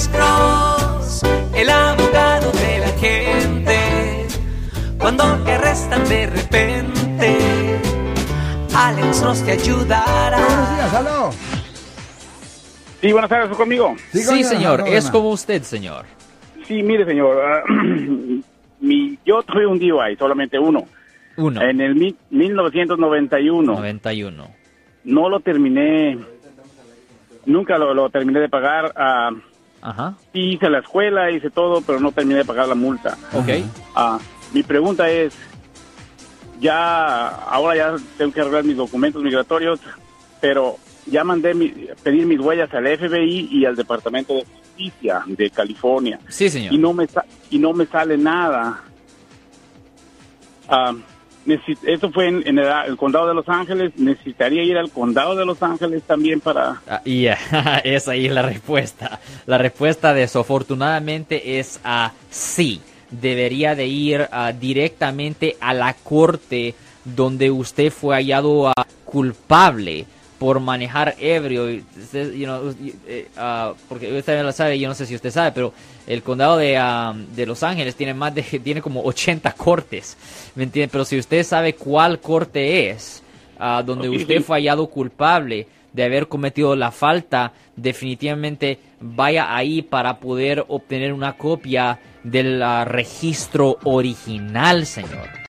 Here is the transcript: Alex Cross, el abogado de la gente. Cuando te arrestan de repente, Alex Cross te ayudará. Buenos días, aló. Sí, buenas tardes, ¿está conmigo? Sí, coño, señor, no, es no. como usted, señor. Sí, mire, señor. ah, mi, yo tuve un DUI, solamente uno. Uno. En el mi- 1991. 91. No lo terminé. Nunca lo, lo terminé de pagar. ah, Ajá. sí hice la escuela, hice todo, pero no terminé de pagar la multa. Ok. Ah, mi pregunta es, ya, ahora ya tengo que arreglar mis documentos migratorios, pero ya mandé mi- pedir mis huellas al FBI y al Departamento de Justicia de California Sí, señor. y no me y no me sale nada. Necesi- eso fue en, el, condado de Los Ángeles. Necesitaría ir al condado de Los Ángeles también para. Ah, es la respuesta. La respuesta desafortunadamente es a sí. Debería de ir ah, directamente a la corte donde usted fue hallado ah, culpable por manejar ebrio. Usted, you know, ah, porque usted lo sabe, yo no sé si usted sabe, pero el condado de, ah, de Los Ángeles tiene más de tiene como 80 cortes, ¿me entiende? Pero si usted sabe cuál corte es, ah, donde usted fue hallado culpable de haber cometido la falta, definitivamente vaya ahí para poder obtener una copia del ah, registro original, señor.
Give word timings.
Alex 0.00 0.08
Cross, 0.16 1.22
el 1.54 1.68
abogado 1.68 2.50
de 2.52 2.78
la 2.78 2.88
gente. 2.98 4.26
Cuando 4.98 5.24
te 5.44 5.52
arrestan 5.52 6.08
de 6.08 6.26
repente, 6.26 7.38
Alex 8.74 9.20
Cross 9.20 9.44
te 9.44 9.52
ayudará. 9.52 10.38
Buenos 10.38 10.74
días, 10.74 10.94
aló. 10.94 11.30
Sí, 13.02 13.12
buenas 13.12 13.28
tardes, 13.28 13.46
¿está 13.50 13.58
conmigo? 13.58 13.94
Sí, 14.10 14.24
coño, 14.24 14.44
señor, 14.44 14.80
no, 14.80 14.86
es 14.86 15.04
no. 15.04 15.12
como 15.12 15.28
usted, 15.32 15.62
señor. 15.64 16.06
Sí, 16.66 16.82
mire, 16.82 17.04
señor. 17.04 17.36
ah, 17.44 17.62
mi, 18.80 19.18
yo 19.26 19.42
tuve 19.42 19.66
un 19.66 19.78
DUI, 19.78 20.16
solamente 20.16 20.58
uno. 20.58 20.86
Uno. 21.36 21.60
En 21.60 21.78
el 21.78 21.94
mi- 21.94 22.16
1991. 22.30 23.70
91. 23.74 24.50
No 25.04 25.28
lo 25.28 25.40
terminé. 25.40 26.18
Nunca 27.44 27.76
lo, 27.76 27.92
lo 27.92 28.08
terminé 28.08 28.40
de 28.40 28.48
pagar. 28.48 28.94
ah, 28.96 29.30
Ajá. 29.82 30.14
sí 30.32 30.40
hice 30.54 30.68
la 30.68 30.80
escuela, 30.80 31.30
hice 31.30 31.50
todo, 31.50 31.80
pero 31.82 32.00
no 32.00 32.12
terminé 32.12 32.38
de 32.40 32.44
pagar 32.44 32.68
la 32.68 32.74
multa. 32.74 33.16
Ok. 33.32 33.48
Ah, 33.94 34.18
mi 34.52 34.62
pregunta 34.62 35.08
es, 35.10 35.32
ya, 36.60 37.28
ahora 37.28 37.76
ya 37.76 37.96
tengo 38.18 38.32
que 38.32 38.40
arreglar 38.40 38.64
mis 38.64 38.76
documentos 38.76 39.22
migratorios, 39.22 39.80
pero 40.40 40.76
ya 41.06 41.24
mandé 41.24 41.54
mi- 41.54 41.72
pedir 42.02 42.26
mis 42.26 42.38
huellas 42.40 42.72
al 42.74 42.86
FBI 42.86 43.48
y 43.50 43.64
al 43.64 43.74
Departamento 43.76 44.34
de 44.34 44.44
Justicia 44.44 45.22
de 45.26 45.50
California 45.50 46.20
Sí, 46.28 46.48
señor. 46.50 46.72
y 46.74 46.78
no 46.78 46.92
me 46.92 47.06
y 47.50 47.58
no 47.58 47.72
me 47.72 47.86
sale 47.86 48.16
nada. 48.18 48.82
Necesi- 50.68 51.02
eso 51.46 52.10
fue 52.10 52.28
en, 52.28 52.58
el, 52.58 52.96
condado 52.96 53.28
de 53.28 53.34
Los 53.34 53.48
Ángeles. 53.48 53.92
Necesitaría 53.96 54.62
ir 54.62 54.76
al 54.76 54.90
condado 54.90 55.34
de 55.34 55.44
Los 55.44 55.62
Ángeles 55.62 56.02
también 56.02 56.40
para. 56.40 56.80
Ah, 56.88 57.00
es 57.84 58.06
la 58.06 58.42
respuesta. 58.42 59.20
La 59.46 59.58
respuesta 59.58 60.12
desafortunadamente 60.14 61.58
es 61.58 61.80
a 61.84 62.12
sí. 62.30 62.80
Debería 63.10 63.74
de 63.74 63.86
ir 63.86 64.28
ah, 64.30 64.52
directamente 64.52 65.56
a 65.60 65.74
la 65.74 65.94
corte 65.94 66.74
donde 67.04 67.50
usted 67.50 67.90
fue 67.90 68.16
hallado 68.16 68.68
ah, 68.68 68.86
culpable 69.04 70.06
por 70.40 70.58
manejar 70.58 71.16
ebrio. 71.20 71.66
Usted, 71.66 72.32
you 72.32 72.46
know, 72.46 72.74
ah, 73.36 73.74
porque 73.90 74.10
usted 74.10 74.42
lo 74.42 74.50
sabe, 74.52 74.78
yo 74.78 74.88
no 74.88 74.94
sé 74.94 75.04
si 75.04 75.14
usted 75.14 75.30
sabe, 75.30 75.52
pero 75.52 75.74
el 76.06 76.22
condado 76.22 76.56
de, 76.56 76.78
ah, 76.78 77.14
de 77.36 77.44
Los 77.44 77.62
Ángeles 77.62 77.94
tiene 77.94 78.14
más 78.14 78.34
de 78.34 78.42
tiene 78.64 78.80
como 78.80 79.02
80 79.02 79.52
cortes, 79.52 80.16
¿me 80.54 80.62
entiende? 80.64 80.88
Pero 80.90 81.04
si 81.04 81.18
usted 81.18 81.44
sabe 81.44 81.74
cuál 81.74 82.20
corte 82.20 82.88
es, 82.88 83.22
ah, 83.58 83.82
donde 83.84 84.08
usted 84.08 84.40
fue 84.40 84.56
hallado 84.56 84.86
culpable 84.86 85.66
de 85.92 86.04
haber 86.04 86.26
cometido 86.26 86.74
la 86.74 86.90
falta, 86.90 87.52
definitivamente 87.76 88.78
vaya 88.98 89.54
ahí 89.54 89.82
para 89.82 90.20
poder 90.20 90.64
obtener 90.68 91.12
una 91.12 91.34
copia 91.34 92.00
del 92.24 92.62
ah, 92.62 92.86
registro 92.86 93.76
original, 93.84 94.86
señor. 94.86 95.39